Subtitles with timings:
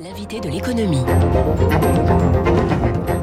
[0.00, 1.04] L'invité de l'économie.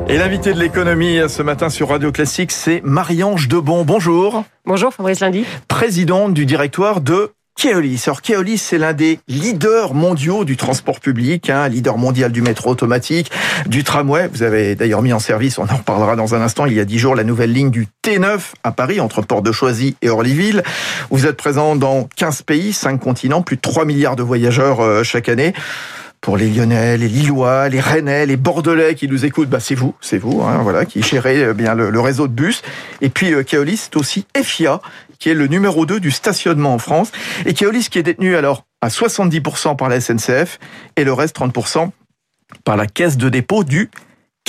[0.07, 3.83] Et l'invité de l'économie ce matin sur Radio Classique, c'est Marie-Ange Debon.
[3.85, 4.43] Bonjour.
[4.65, 5.45] Bonjour Fabrice Lundi.
[5.67, 8.03] Présidente du directoire de Keolis.
[8.05, 12.69] Alors Keolis, c'est l'un des leaders mondiaux du transport public, hein, leader mondial du métro
[12.69, 13.31] automatique,
[13.65, 14.29] du tramway.
[14.31, 16.85] Vous avez d'ailleurs mis en service, on en reparlera dans un instant, il y a
[16.85, 20.63] dix jours, la nouvelle ligne du T9 à Paris, entre Port de Choisy et Orlyville.
[21.09, 25.03] Vous êtes présent dans 15 pays, 5 continents, plus de 3 milliards de voyageurs euh,
[25.03, 25.53] chaque année
[26.21, 29.95] pour les Lyonnais, les Lillois, les Rennais, les Bordelais qui nous écoutent, bah c'est vous,
[30.01, 32.61] c'est vous, hein, voilà, qui gérez euh, bien le, réseau de bus.
[33.01, 34.81] Et puis euh, Keolis, c'est aussi EFIA,
[35.17, 37.11] qui est le numéro 2 du stationnement en France.
[37.45, 40.59] Et Keolis qui est détenu alors à 70% par la SNCF
[40.95, 41.89] et le reste 30%
[42.63, 43.89] par la caisse de dépôt du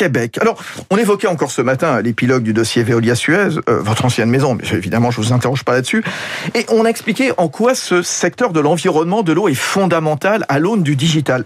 [0.01, 0.39] Québec.
[0.41, 0.57] Alors,
[0.89, 5.11] on évoquait encore ce matin l'épilogue du dossier Veolia-Suez, euh, votre ancienne maison, mais évidemment,
[5.11, 6.03] je vous interroge pas là-dessus.
[6.55, 10.59] Et on a expliqué en quoi ce secteur de l'environnement de l'eau est fondamental à
[10.59, 11.45] l'aune du digital.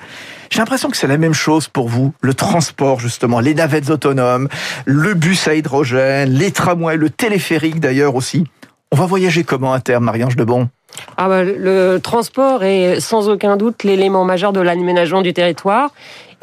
[0.51, 4.49] J'ai l'impression que c'est la même chose pour vous, le transport justement, les navettes autonomes,
[4.85, 8.45] le bus à hydrogène, les tramways, le téléphérique d'ailleurs aussi.
[8.93, 10.69] On va voyager comment à terme, Marie-Ange Debon?
[11.17, 15.91] Ah bah, le transport est sans aucun doute l'élément majeur de l'aménagement du territoire.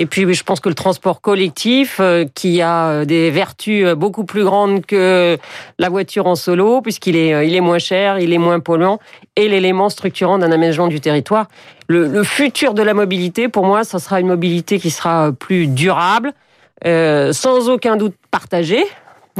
[0.01, 3.93] Et puis, je pense que le transport collectif, euh, qui a euh, des vertus euh,
[3.93, 5.37] beaucoup plus grandes que
[5.77, 8.97] la voiture en solo, puisqu'il est, il est moins cher, il est moins polluant,
[9.35, 11.45] et l'élément structurant d'un aménagement du territoire.
[11.87, 16.33] Le, futur de la mobilité, pour moi, ça sera une mobilité qui sera plus durable,
[16.83, 18.83] sans aucun doute partagée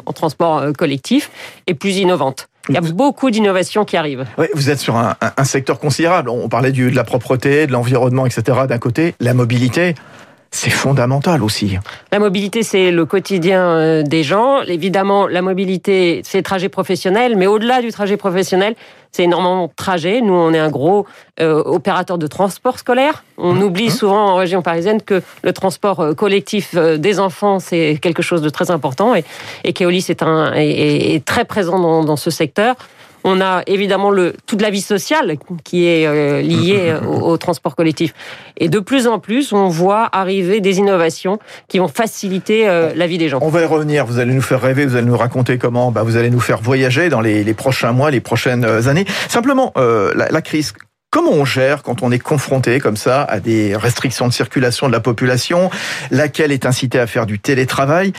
[0.06, 1.32] en transport collectif,
[1.66, 2.50] et plus innovante.
[2.70, 4.26] Il y a beaucoup d'innovations qui arrivent.
[4.54, 6.30] Vous êtes sur un, secteur considérable.
[6.30, 8.60] On parlait de la propreté, de l'environnement, etc.
[8.68, 9.96] D'un côté, la mobilité
[10.54, 11.78] c'est fondamental aussi.
[12.12, 14.62] La mobilité, c'est le quotidien euh, des gens.
[14.64, 18.76] Évidemment, la mobilité, c'est le trajet professionnel, mais au-delà du trajet professionnel,
[19.14, 20.20] c'est énormément de trajets.
[20.20, 21.08] Nous, on est un gros
[21.40, 23.24] euh, opérateur de transport scolaire.
[23.38, 23.64] On mmh.
[23.64, 23.92] oublie mmh.
[23.92, 28.50] souvent en région parisienne que le transport euh, collectif des enfants, c'est quelque chose de
[28.50, 29.16] très important.
[29.16, 29.24] Et,
[29.64, 32.76] et Keolis est, un, est, très présent dans, dans ce secteur.
[33.24, 38.14] On a évidemment le, toute la vie sociale qui est euh, liée au, transport collectif.
[38.58, 43.08] Et de plus en plus, on voit arriver des innovations qui vont faciliter euh, la
[43.08, 43.40] vie des gens.
[43.42, 44.06] On va y revenir.
[44.06, 44.86] Vous allez nous faire rêver.
[44.86, 48.12] Vous allez nous raconter comment bah, vous allez nous faire voyager dans les, prochains mois,
[48.12, 49.06] les prochaines années.
[49.28, 50.74] Simplement, euh, la, la crise.
[51.12, 54.94] Comment on gère quand on est confronté comme ça à des restrictions de circulation de
[54.94, 55.70] la population,
[56.10, 58.14] laquelle est incitée à faire du télétravail?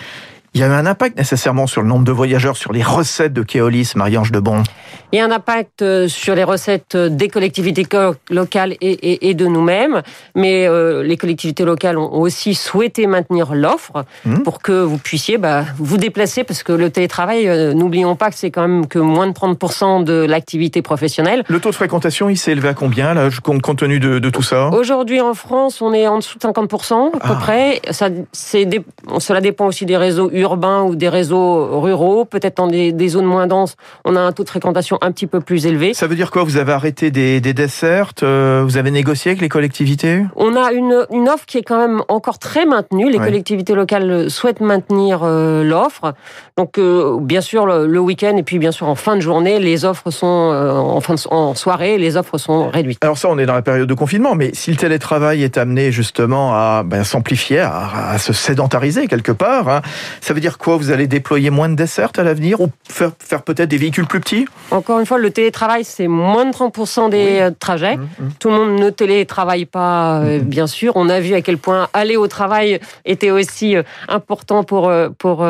[0.55, 3.33] Il y a eu un impact nécessairement sur le nombre de voyageurs, sur les recettes
[3.33, 4.63] de Keolis, Marie-Ange Debon
[5.11, 7.87] Il y a un impact euh, sur les recettes euh, des collectivités
[8.29, 10.03] locales et, de nous-mêmes,
[10.35, 14.41] mais euh, les collectivités locales ont aussi souhaité maintenir l'offre mmh.
[14.41, 18.51] pour que vous puissiez bah, vous déplacer, parce que le télétravail, n'oublions pas que c'est
[18.51, 21.45] quand même que moins de 30% de l'activité professionnelle.
[21.49, 24.69] Le taux de fréquentation, il s'est élevé à combien, là, compte tenu de, tout ça?
[24.69, 27.34] Aujourd'hui, en France, on est en dessous de 50% à peu ah.
[27.41, 27.81] près.
[27.91, 33.25] Ça, cela dépend aussi des réseaux urbains ou des réseaux ruraux, peut-être dans des, zones
[33.25, 35.94] moins denses, on a un taux de fréquentation un petit peu plus élevé.
[35.94, 36.44] Ça veut dire quoi?
[36.44, 40.22] Vous avez arrêté des, dessertes euh, Vous avez négocié avec les collectivités?
[40.36, 43.10] On a une, une, offre qui est quand même encore très maintenue.
[43.10, 46.14] Les collectivités locales souhaitent maintenir euh, l'offre.
[46.56, 49.84] Donc, euh, bien sûr, le, week-end et puis bien sûr en fin de journée, les
[49.84, 52.98] offres sont en fin de, en soirée, les offres sont réduites.
[53.03, 55.92] Alors ça, on est dans la période de confinement, mais si le télétravail est amené
[55.92, 59.82] justement à ben, s'amplifier, à, se sédentariser quelque part, hein,
[60.20, 60.76] ça veut dire quoi?
[60.76, 64.20] Vous allez déployer moins de dessertes à l'avenir ou faire, faire peut-être des véhicules plus
[64.20, 64.47] petits?
[64.70, 67.97] Encore une fois, le télétravail, c'est moins de 30% des euh, trajets.
[67.97, 68.28] Mmh, mmh.
[68.38, 70.42] Tout le monde ne télétravaille pas, euh, mmh.
[70.42, 70.92] bien sûr.
[70.97, 75.47] On a vu à quel point aller au travail était aussi euh, important pour, pour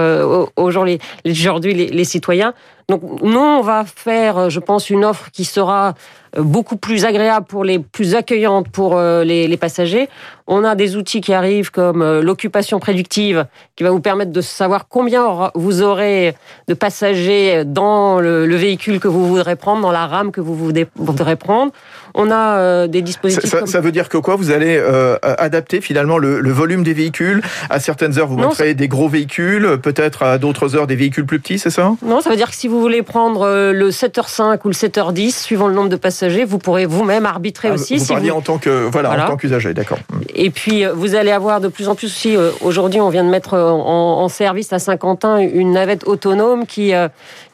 [0.56, 2.54] aujourd'hui les, les citoyens.
[2.88, 5.94] Donc nous, on va faire, je pense, une offre qui sera
[6.38, 10.08] beaucoup plus agréable pour les plus accueillantes pour euh, les, passagers.
[10.46, 14.40] On a des outils qui arrivent comme euh, l'occupation prédictive qui va vous permettre de
[14.40, 16.34] savoir combien vous aurez
[16.68, 21.36] de passagers dans le, véhicule que vous voudrez prendre, dans la rame que vous voudrez
[21.36, 21.72] prendre.
[22.14, 23.54] On a euh, des dispositifs.
[23.66, 24.36] Ça, veut dire que quoi?
[24.36, 24.80] Vous allez
[25.22, 27.42] adapter finalement le, volume des véhicules.
[27.70, 31.40] À certaines heures, vous montrez des gros véhicules, peut-être à d'autres heures des véhicules plus
[31.40, 31.92] petits, c'est ça?
[32.04, 35.68] Non, ça veut dire que si vous voulez prendre le 7h5 ou le 7h10, suivant
[35.68, 37.96] le nombre de passagers, vous pourrez vous-même arbitrer ah, aussi.
[37.96, 39.98] Vous parliez en tant que voilà, en tant qu'usager, d'accord.
[40.34, 42.36] Et puis euh, vous allez avoir de plus en plus aussi.
[42.36, 46.92] Euh, aujourd'hui, on vient de mettre euh, en, service à Saint-Quentin une navette autonome qui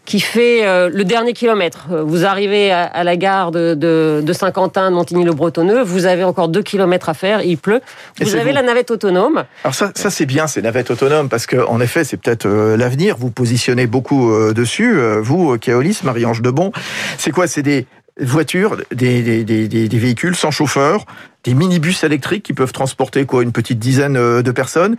[0.09, 1.87] qui fait le dernier kilomètre.
[1.91, 7.11] Vous arrivez à, la gare de, de, Saint-Quentin, de Montigny-le-Bretonneux, vous avez encore deux kilomètres
[7.11, 7.83] à faire, il pleut.
[8.19, 9.45] Vous avez la navette autonome.
[9.65, 13.17] Alors ça, ça c'est bien, ces navettes autonomes, parce que en effet, c'est peut-être l'avenir.
[13.19, 14.99] Vous positionnez beaucoup dessus.
[15.21, 16.73] vous, Keolis, Marie-Ange Debon,
[17.19, 17.47] c'est quoi?
[17.47, 17.87] C'est des
[18.21, 21.05] voitures, des, des, des, véhicules sans chauffeur,
[21.45, 24.97] des minibus électriques qui peuvent transporter quoi une petite dizaine euh, de personnes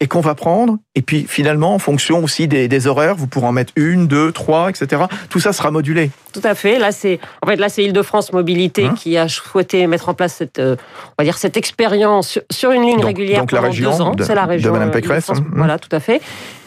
[0.00, 0.78] et qu'on va prendre.
[0.94, 4.32] Et puis finalement, en fonction aussi des, des, horaires, vous pourrez en mettre une, deux,
[4.32, 5.02] trois, etc.
[5.28, 6.10] Tout ça sera modulé.
[6.32, 6.78] Tout à fait.
[6.78, 10.34] Là, c'est en fait là, c'est Île-de-France Mobilité hein qui a souhaité mettre en place
[10.34, 10.76] cette, euh,
[11.10, 14.12] on va dire cette expérience sur une ligne régulière donc pendant la région deux ans.
[14.20, 15.30] C'est la région de Madame Pécresse.
[15.30, 15.44] Hein.
[15.52, 16.20] Voilà, tout à fait.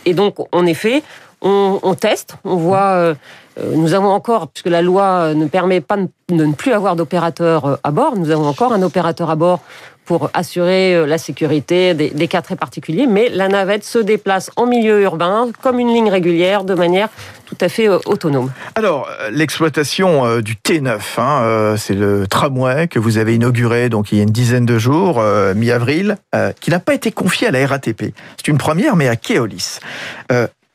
[0.06, 1.04] Et donc, en effet,
[1.42, 2.92] on, teste, on voit.
[2.94, 3.16] Euh,
[3.60, 7.80] euh, nous avons encore, puisque la loi ne permet pas de ne plus avoir d'opérateur
[7.84, 9.60] à bord, nous avons encore un opérateur à bord
[10.06, 14.66] pour assurer euh, la sécurité des, cas très particuliers, mais la navette se déplace en
[14.66, 17.10] milieu urbain comme une ligne régulière de manière
[17.46, 18.52] tout à fait euh, autonome.
[18.76, 24.18] Alors, euh, l'exploitation du T9, hein, c'est le tramway que vous avez inauguré donc il
[24.18, 25.24] y a une dizaine de jours,
[25.56, 26.18] mi-avril,
[26.60, 28.14] qui n'a pas été confié à la RATP.
[28.38, 29.80] C'est une première, mais à Keolis.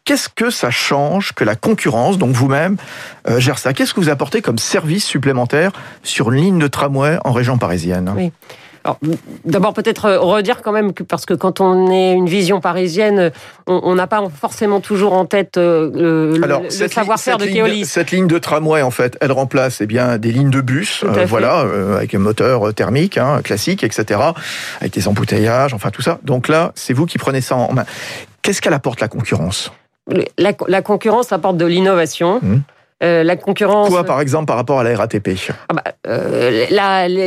[0.06, 2.76] Qu'est-ce que ça change que la concurrence, donc vous-même,
[3.36, 5.72] gère ça Qu'est-ce que vous apportez comme service supplémentaire
[6.02, 8.12] sur une ligne de tramway en région parisienne?
[8.16, 8.32] Oui.
[9.44, 13.32] D'abord, peut-être euh, redire quand même que parce que quand on est une vision parisienne,
[13.66, 17.86] on n'a pas forcément toujours en tête euh, le, savoir-faire de Keolis.
[17.86, 21.24] Cette ligne de tramway, en fait, elle remplace eh bien des lignes de bus, euh,
[21.26, 21.60] voilà,
[21.96, 24.20] avec un moteur thermique, hein, classique, etc.,
[24.80, 26.18] avec des embouteillages, enfin tout ça.
[26.22, 27.84] Donc là, c'est vous qui prenez ça en main.
[28.42, 29.72] Qu'est-ce qu'elle apporte la concurrence?
[30.38, 32.40] La, concurrence apporte de l'innovation.
[32.42, 32.56] Mmh.
[33.02, 33.90] Euh, la concurrence.
[33.90, 35.28] Quoi, par exemple, par rapport à la RATP
[35.68, 36.64] ah bah, euh,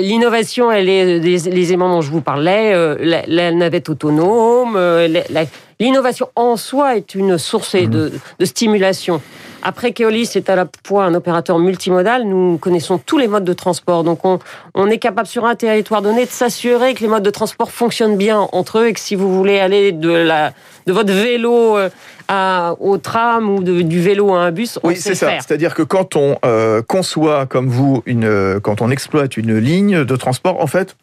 [0.01, 2.95] L'innovation, elle est des, les éléments dont je vous parlais, euh,
[3.27, 4.75] la, navette autonome.
[4.75, 5.07] Euh,
[5.79, 7.87] l'innovation en soi est une source mmh.
[7.87, 9.21] de, de, stimulation.
[9.61, 12.23] Après, Keolis est à la fois un opérateur multimodal.
[12.23, 14.03] Nous connaissons tous les modes de transport.
[14.03, 14.39] Donc, on,
[14.73, 18.17] on est capable, sur un territoire donné, de s'assurer que les modes de transport fonctionnent
[18.17, 20.53] bien entre eux et que si vous voulez aller de, la,
[20.85, 21.77] de votre vélo
[22.79, 25.31] au tram ou du vélo à un bus, on oui, c'est ça.
[25.39, 30.03] C'est-à-dire que quand on euh, conçoit, comme vous, une, euh, quand on exploite une ligne
[30.03, 30.95] de transport, en fait,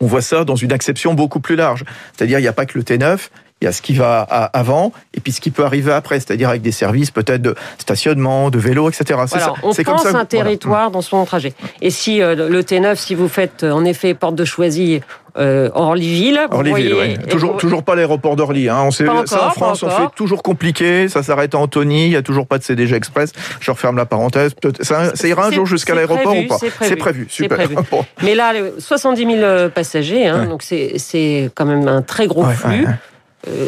[0.00, 1.84] on voit ça dans une acception beaucoup plus large.
[2.16, 3.28] C'est-à-dire, il n'y a pas que le T9,
[3.60, 6.48] il y a ce qui va avant et puis ce qui peut arriver après, c'est-à-dire
[6.48, 9.20] avec des services peut-être de stationnement, de vélo, etc.
[9.26, 11.54] Voilà, on pense comme ça, un territoire dans son trajet.
[11.80, 15.00] Et si euh, le T9, si vous faites en effet porte de Choisy
[15.38, 16.40] euh, Orlyville.
[16.50, 17.18] Orlyville, oui.
[17.28, 18.68] Toujours, toujours pas l'aéroport d'Orly.
[18.68, 18.82] Hein.
[18.86, 21.08] On sait, ça en France, on fait toujours compliqué.
[21.08, 22.06] Ça s'arrête à Antony.
[22.06, 23.32] Il y a toujours pas de CDG Express.
[23.60, 24.52] Je referme la parenthèse.
[24.80, 26.58] Ça, ça ira un jour jusqu'à l'aéroport ou pas?
[26.80, 27.26] C'est prévu.
[27.28, 27.58] Super.
[28.22, 30.26] Mais là, 70 000 euh, passagers.
[30.26, 32.86] Hein, Donc c'est quand même un très gros flux.
[32.86, 32.92] Euh,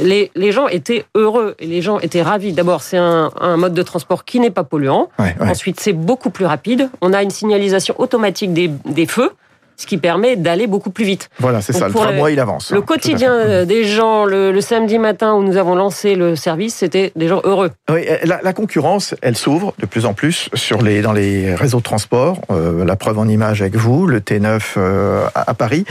[0.02, 2.52] les, les, gens étaient heureux et les gens étaient ravis.
[2.52, 5.08] D'abord, c'est un, un, mode de transport qui n'est pas polluant.
[5.40, 6.90] Ensuite, c'est beaucoup plus rapide.
[7.00, 9.30] On a une signalisation automatique des, des feux
[9.80, 11.30] ce qui permet d'aller beaucoup plus vite.
[11.38, 12.70] Voilà, c'est ça, le tramway, il avance.
[12.70, 17.12] Le hein, quotidien des gens, le, samedi matin où nous avons lancé le service, c'était
[17.16, 17.70] des gens heureux.
[17.90, 21.82] Oui, la, concurrence, elle s'ouvre de plus en plus sur les, dans les réseaux de
[21.82, 22.42] transport.
[22.50, 25.86] Euh, la preuve en image avec vous, le T9 euh, à, Paris.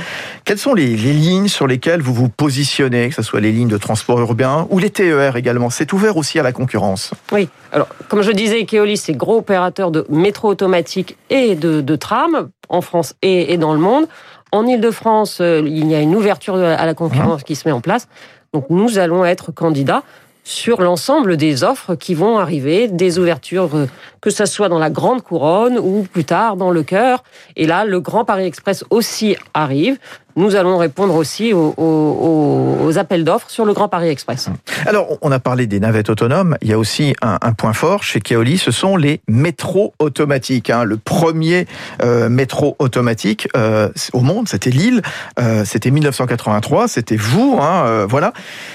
[0.46, 3.70] Quelles sont les, les, lignes sur lesquelles vous vous positionnez, que ce soit les lignes
[3.70, 5.72] de transport urbain ou les TER également?
[5.72, 7.12] C'est ouvert aussi à la concurrence.
[7.32, 11.96] Oui, alors comme je disais, Keolis, c'est gros opérateur de métro automatique et de, de
[11.96, 14.08] tram en France et, dans le monde.
[14.52, 17.82] En Ile-de-France, euh, il y a une ouverture à la concurrence qui se met en
[17.82, 18.08] place.
[18.54, 20.04] Donc nous allons être candidats
[20.44, 23.86] sur l'ensemble des offres qui vont arriver, des ouvertures, euh,
[24.20, 27.24] que ce soit dans la grande couronne ou plus tard dans le cœur.
[27.56, 30.00] Et là, le Grand Paris Express aussi arrive
[30.36, 34.50] nous allons répondre aussi aux, appels d'offres sur le Grand Paris Express.
[34.86, 36.58] Alors, on a parlé des navettes autonomes.
[36.62, 40.70] Il y a aussi un, point fort chez Keoli, ce sont les métros automatiques.
[40.70, 40.84] Hein.
[40.84, 41.68] Le premier
[42.02, 45.02] euh, métro automatique euh, au monde, c'était Lille.
[45.40, 46.88] Euh, c'était 1983.
[46.88, 47.60] C'était vous.
[47.62, 48.34] Hein, voilà.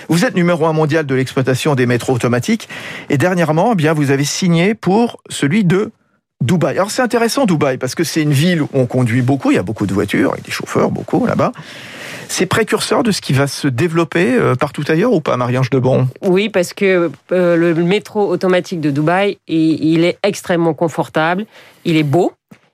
[0.09, 2.69] Vous êtes numéro un mondial de l'exploitation des métros automatiques.
[3.11, 5.91] Et dernièrement, eh bien, vous avez signé pour celui de
[6.43, 6.77] Dubaï.
[6.77, 9.59] Alors c'est intéressant Dubaï parce que c'est une ville où on conduit beaucoup, il y
[9.59, 11.53] a beaucoup de voitures, et des chauffeurs beaucoup là-bas.
[12.29, 16.09] C'est précurseur de ce qui va se développer euh, partout ailleurs ou pas, Marie-Ange Debon?
[16.23, 21.47] Oui, parce que euh, le métro automatique de Dubaï, il est extrêmement confortable,
[21.85, 22.33] il est beau,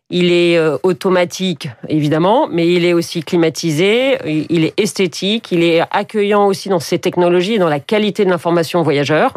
[0.08, 5.82] il est euh, automatique, évidemment, mais il est aussi climatisé, il est esthétique, il est
[5.90, 9.34] accueillant aussi dans ses technologies et dans la qualité de l'information voyageur.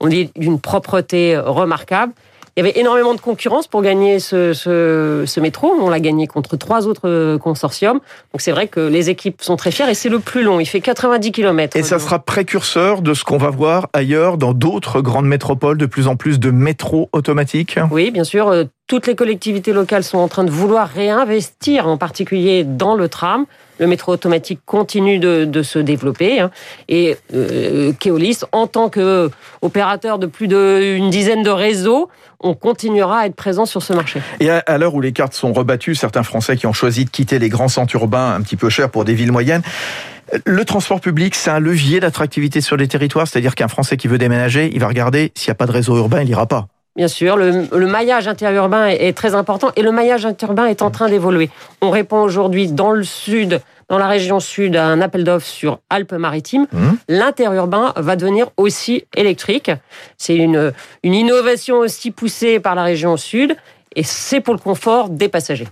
[0.00, 2.12] On est d'une propreté remarquable.
[2.56, 5.72] Il y avait énormément de concurrence pour gagner ce, ce, métro.
[5.80, 8.00] On l'a gagné contre trois autres euh, consortiums.
[8.32, 10.60] Donc c'est vrai que les équipes sont très fières et c'est le plus long.
[10.60, 11.76] Il fait 90 km.
[11.76, 15.86] Et ça sera précurseur de ce qu'on va voir ailleurs dans d'autres grandes métropoles, de
[15.86, 17.78] plus en plus de métros automatiques?
[17.90, 18.66] Oui, bien sûr.
[18.90, 23.08] Euh, toutes les collectivités locales sont en train de vouloir réinvestir, en particulier dans le
[23.08, 23.46] tram.
[23.78, 26.40] Le métro automatique continue de, se développer.
[26.40, 26.50] Hein.
[26.88, 33.26] Et euh, Keolis, en tant qu'opérateur de plus d'une dizaine de réseaux, on continuera à
[33.26, 34.20] être présent sur ce marché.
[34.40, 37.38] Et à, l'heure où les cartes sont rebattues, certains Français qui ont choisi de quitter
[37.38, 39.62] les grands centres urbains un petit peu chers pour des villes moyennes,
[40.44, 44.18] le transport public, c'est un levier d'attractivité sur les territoires, c'est-à-dire qu'un Français qui veut
[44.18, 46.68] déménager, il va regarder s'il n'y a pas de réseau urbain, il n'ira pas.
[47.00, 51.08] Bien sûr, le, maillage interurbain est, très important et le maillage interurbain est en train
[51.08, 51.48] d'évoluer.
[51.80, 55.78] On répond aujourd'hui dans le sud, dans la région sud, à un appel d'offres sur
[55.88, 56.66] Alpes-Maritimes.
[56.70, 56.88] Mmh.
[57.08, 59.70] L'interurbain va devenir aussi électrique.
[60.18, 63.56] C'est une, une innovation aussi poussée par la région sud
[63.96, 65.68] et c'est pour le confort des passagers.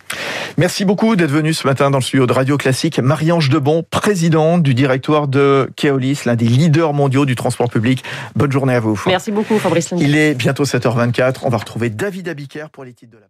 [0.57, 2.99] Merci beaucoup d'être venu ce matin dans le studio de Radio Classique.
[2.99, 8.03] Marie-Ange Debon, présidente du directoire de Keolis, l'un des leaders mondiaux du transport public.
[8.35, 9.01] Bonne journée à vous.
[9.07, 9.95] Merci beaucoup Fabrice.
[9.97, 11.41] Il est bientôt 7h24.
[11.43, 13.29] On va retrouver David Abiker pour les titres de la